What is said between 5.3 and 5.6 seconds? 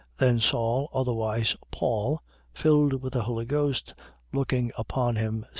13:10.